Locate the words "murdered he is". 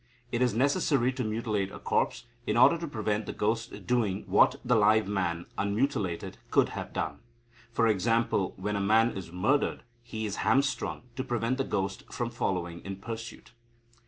9.31-10.37